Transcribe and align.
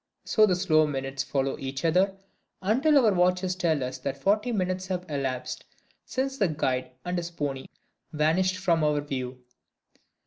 So 0.25 0.47
the 0.47 0.55
slow 0.55 0.87
minutes 0.87 1.21
follow 1.21 1.57
each 1.59 1.85
other, 1.85 2.17
until 2.63 3.05
our 3.05 3.13
watches 3.13 3.55
tell 3.55 3.83
us 3.83 3.99
that 3.99 4.17
forty 4.19 4.51
minutes 4.51 4.87
have 4.87 5.05
elapsed 5.07 5.63
since 6.07 6.39
the 6.39 6.47
guide 6.47 6.89
and 7.05 7.19
his 7.19 7.29
pony 7.29 7.67
vanished 8.11 8.57
from 8.57 8.83
our 8.83 9.01
view. 9.01 9.43